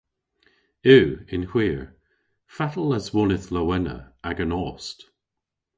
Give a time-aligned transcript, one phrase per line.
[0.93, 1.03] "Yw,
[1.33, 1.81] yn hwir.
[2.55, 3.97] Fatel aswonydh Lowena,
[4.29, 4.97] agan ost?"